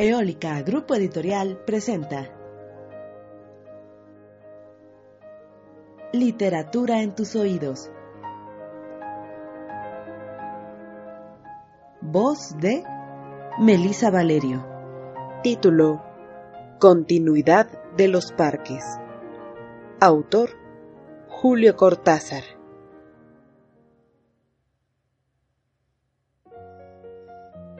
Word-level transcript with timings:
Eólica 0.00 0.62
Grupo 0.62 0.94
Editorial 0.94 1.58
presenta 1.66 2.30
Literatura 6.12 7.02
en 7.02 7.16
tus 7.16 7.34
oídos. 7.34 7.90
Voz 12.00 12.56
de 12.60 12.84
Melisa 13.58 14.12
Valerio. 14.12 14.64
Título 15.42 16.00
Continuidad 16.78 17.66
de 17.96 18.06
los 18.06 18.30
parques. 18.30 18.84
Autor 19.98 20.50
Julio 21.28 21.74
Cortázar. 21.74 22.57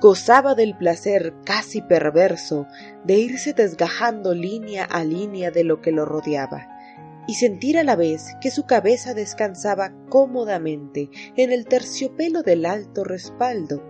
gozaba 0.00 0.54
del 0.54 0.76
placer 0.76 1.34
casi 1.44 1.82
perverso 1.82 2.66
de 3.04 3.18
irse 3.18 3.52
desgajando 3.52 4.34
línea 4.34 4.84
a 4.84 5.04
línea 5.04 5.50
de 5.50 5.64
lo 5.64 5.82
que 5.82 5.92
lo 5.92 6.06
rodeaba 6.06 6.66
y 7.26 7.34
sentir 7.34 7.78
a 7.78 7.84
la 7.84 7.96
vez 7.96 8.34
que 8.40 8.50
su 8.50 8.64
cabeza 8.64 9.14
descansaba 9.14 9.92
cómodamente 10.08 11.10
en 11.36 11.52
el 11.52 11.66
terciopelo 11.66 12.42
del 12.42 12.66
alto 12.66 13.04
respaldo, 13.04 13.82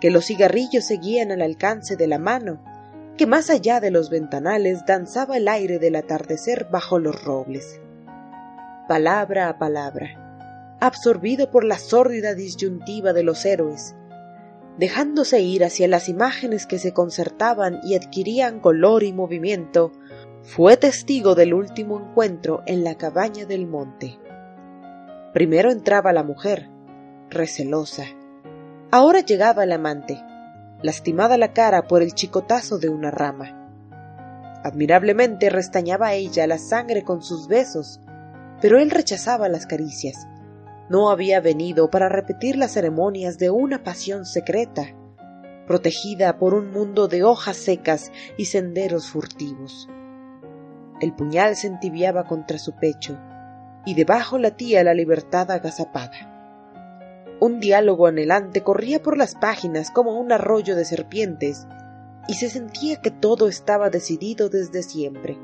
que 0.00 0.10
los 0.10 0.26
cigarrillos 0.26 0.84
seguían 0.84 1.30
al 1.30 1.42
alcance 1.42 1.96
de 1.96 2.08
la 2.08 2.18
mano, 2.18 2.64
que 3.16 3.26
más 3.26 3.50
allá 3.50 3.78
de 3.78 3.90
los 3.90 4.10
ventanales 4.10 4.84
danzaba 4.86 5.36
el 5.36 5.46
aire 5.48 5.78
del 5.78 5.96
atardecer 5.96 6.66
bajo 6.72 6.98
los 6.98 7.22
robles. 7.22 7.80
Palabra 8.88 9.48
a 9.48 9.58
palabra, 9.58 10.78
absorbido 10.80 11.50
por 11.50 11.64
la 11.64 11.78
sórdida 11.78 12.34
disyuntiva 12.34 13.12
de 13.12 13.22
los 13.22 13.44
héroes, 13.44 13.94
dejándose 14.78 15.40
ir 15.40 15.64
hacia 15.64 15.88
las 15.88 16.08
imágenes 16.08 16.66
que 16.66 16.78
se 16.78 16.92
concertaban 16.92 17.80
y 17.82 17.94
adquirían 17.94 18.60
color 18.60 19.02
y 19.02 19.12
movimiento, 19.12 19.92
fue 20.42 20.76
testigo 20.76 21.34
del 21.34 21.54
último 21.54 22.00
encuentro 22.00 22.62
en 22.66 22.84
la 22.84 22.96
cabaña 22.96 23.44
del 23.46 23.66
monte. 23.66 24.18
Primero 25.32 25.70
entraba 25.70 26.12
la 26.12 26.22
mujer, 26.22 26.68
recelosa. 27.30 28.04
Ahora 28.90 29.20
llegaba 29.20 29.64
el 29.64 29.72
amante, 29.72 30.20
lastimada 30.82 31.36
la 31.38 31.52
cara 31.52 31.86
por 31.86 32.02
el 32.02 32.12
chicotazo 32.12 32.78
de 32.78 32.88
una 32.88 33.10
rama. 33.10 33.58
Admirablemente 34.64 35.48
restañaba 35.48 36.14
ella 36.14 36.46
la 36.46 36.58
sangre 36.58 37.02
con 37.02 37.22
sus 37.22 37.48
besos, 37.48 38.00
pero 38.60 38.78
él 38.78 38.90
rechazaba 38.90 39.48
las 39.48 39.66
caricias 39.66 40.26
no 40.92 41.08
había 41.08 41.40
venido 41.40 41.88
para 41.88 42.10
repetir 42.10 42.56
las 42.56 42.72
ceremonias 42.72 43.38
de 43.38 43.48
una 43.48 43.82
pasión 43.82 44.26
secreta, 44.26 44.94
protegida 45.66 46.38
por 46.38 46.52
un 46.52 46.70
mundo 46.70 47.08
de 47.08 47.24
hojas 47.24 47.56
secas 47.56 48.12
y 48.36 48.44
senderos 48.44 49.08
furtivos. 49.08 49.88
El 51.00 51.14
puñal 51.14 51.56
se 51.56 51.68
entibiaba 51.68 52.24
contra 52.24 52.58
su 52.58 52.72
pecho, 52.72 53.18
y 53.86 53.94
debajo 53.94 54.36
latía 54.36 54.84
la 54.84 54.92
libertad 54.92 55.50
agazapada. 55.50 56.28
Un 57.40 57.58
diálogo 57.58 58.06
anhelante 58.06 58.62
corría 58.62 59.00
por 59.02 59.16
las 59.16 59.34
páginas 59.34 59.90
como 59.90 60.20
un 60.20 60.30
arroyo 60.30 60.76
de 60.76 60.84
serpientes, 60.84 61.66
y 62.28 62.34
se 62.34 62.50
sentía 62.50 63.00
que 63.00 63.10
todo 63.10 63.48
estaba 63.48 63.88
decidido 63.88 64.50
desde 64.50 64.82
siempre 64.82 65.38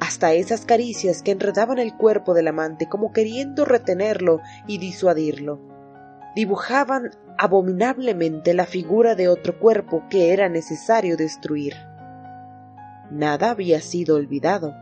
hasta 0.00 0.32
esas 0.32 0.64
caricias 0.64 1.22
que 1.22 1.32
enredaban 1.32 1.78
el 1.78 1.96
cuerpo 1.96 2.34
del 2.34 2.48
amante 2.48 2.88
como 2.88 3.12
queriendo 3.12 3.64
retenerlo 3.64 4.40
y 4.66 4.78
disuadirlo. 4.78 5.60
Dibujaban 6.36 7.10
abominablemente 7.36 8.54
la 8.54 8.66
figura 8.66 9.14
de 9.14 9.28
otro 9.28 9.58
cuerpo 9.58 10.04
que 10.10 10.32
era 10.32 10.48
necesario 10.48 11.16
destruir. 11.16 11.74
Nada 13.10 13.50
había 13.50 13.80
sido 13.80 14.16
olvidado. 14.16 14.74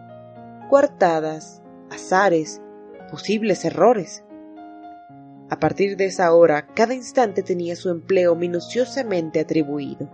Coartadas, 0.69 1.63
azares, 1.91 2.61
posibles 3.11 3.65
errores. 3.65 4.25
A 5.49 5.61
partir 5.61 5.97
de 5.97 6.07
esa 6.07 6.35
hora, 6.35 6.67
cada 6.75 6.95
instante 6.95 7.43
tenía 7.43 7.77
su 7.77 7.89
empleo 7.89 8.35
minuciosamente 8.35 9.39
atribuido. 9.39 10.11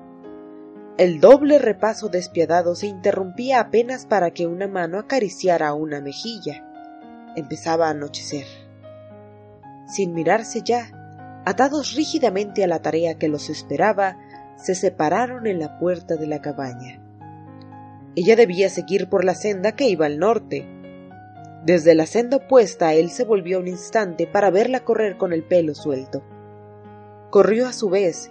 El 0.98 1.20
doble 1.20 1.58
repaso 1.58 2.10
despiadado 2.10 2.74
se 2.74 2.86
interrumpía 2.86 3.60
apenas 3.60 4.04
para 4.04 4.30
que 4.32 4.46
una 4.46 4.68
mano 4.68 4.98
acariciara 4.98 5.72
una 5.72 6.02
mejilla. 6.02 6.64
Empezaba 7.34 7.86
a 7.86 7.90
anochecer. 7.92 8.44
Sin 9.86 10.12
mirarse 10.12 10.60
ya, 10.62 10.90
atados 11.46 11.94
rígidamente 11.94 12.62
a 12.62 12.66
la 12.66 12.80
tarea 12.82 13.18
que 13.18 13.28
los 13.28 13.48
esperaba, 13.48 14.18
se 14.56 14.74
separaron 14.74 15.46
en 15.46 15.60
la 15.60 15.78
puerta 15.78 16.16
de 16.16 16.26
la 16.26 16.42
cabaña. 16.42 17.00
Ella 18.14 18.36
debía 18.36 18.68
seguir 18.68 19.08
por 19.08 19.24
la 19.24 19.34
senda 19.34 19.72
que 19.72 19.88
iba 19.88 20.04
al 20.04 20.18
norte. 20.18 20.66
Desde 21.64 21.94
la 21.94 22.04
senda 22.04 22.36
opuesta 22.36 22.92
él 22.92 23.08
se 23.08 23.24
volvió 23.24 23.60
un 23.60 23.68
instante 23.68 24.26
para 24.26 24.50
verla 24.50 24.80
correr 24.80 25.16
con 25.16 25.32
el 25.32 25.42
pelo 25.42 25.74
suelto. 25.74 26.22
Corrió 27.30 27.66
a 27.66 27.72
su 27.72 27.88
vez, 27.88 28.30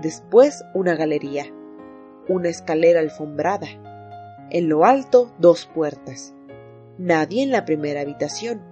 después 0.00 0.64
una 0.74 0.94
galería, 0.94 1.46
una 2.28 2.48
escalera 2.48 3.00
alfombrada, 3.00 3.68
en 4.50 4.68
lo 4.68 4.84
alto 4.84 5.32
dos 5.38 5.66
puertas. 5.66 6.34
Nadie 6.98 7.42
en 7.42 7.50
la 7.50 7.64
primera 7.64 8.00
habitación, 8.00 8.62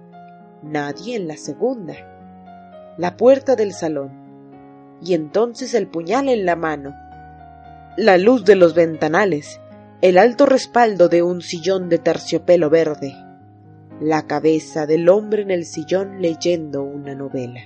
nadie 0.63 1.15
en 1.15 1.27
la 1.27 1.37
segunda. 1.37 1.95
La 2.97 3.17
puerta 3.17 3.55
del 3.55 3.73
salón, 3.73 4.25
y 5.01 5.13
entonces 5.13 5.73
el 5.73 5.87
puñal 5.87 6.29
en 6.29 6.45
la 6.45 6.55
mano. 6.55 6.95
la 7.97 8.17
luz 8.17 8.43
de 8.43 8.55
los 8.55 8.73
ventanales, 8.73 9.61
el 10.01 10.17
alto 10.17 10.45
respaldo 10.45 11.07
de 11.07 11.23
un 11.23 11.41
sillón 11.41 11.87
de 11.87 11.97
terciopelo 11.97 12.69
verde, 12.69 13.15
la 14.01 14.27
cabeza 14.27 14.85
del 14.85 15.07
hombre 15.07 15.43
en 15.43 15.51
el 15.51 15.65
sillón 15.65 16.21
leyendo 16.21 16.83
una 16.83 17.15
novela. 17.15 17.61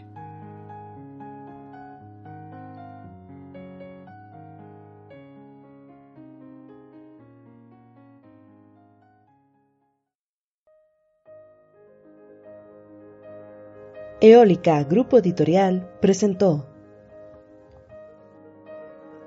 Eólica 14.21 14.83
Grupo 14.83 15.18
Editorial 15.18 15.89
presentó 16.01 16.68